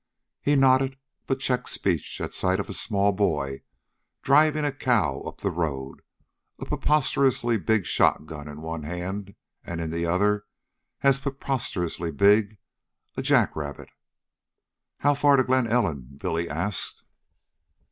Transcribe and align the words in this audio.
He 0.41 0.55
nodded, 0.55 0.97
but 1.27 1.39
checked 1.41 1.69
speech 1.69 2.19
at 2.19 2.33
sight 2.33 2.59
of 2.59 2.67
a 2.67 2.73
small 2.73 3.11
boy 3.11 3.61
driving 4.23 4.65
a 4.65 4.71
cow 4.71 5.21
up 5.27 5.41
the 5.41 5.51
road, 5.51 6.01
a 6.59 6.65
preposterously 6.65 7.57
big 7.57 7.85
shotgun 7.85 8.47
in 8.47 8.61
one 8.61 8.81
hand, 8.81 9.35
in 9.63 9.91
the 9.91 10.07
other 10.07 10.45
as 11.03 11.19
preposterously 11.19 12.09
big 12.11 12.57
a 13.15 13.21
jackrabbit. 13.21 13.89
"How 14.97 15.13
far 15.13 15.35
to 15.35 15.43
Glen 15.43 15.67
Ellen?" 15.67 16.17
Billy 16.19 16.49
asked. 16.49 17.03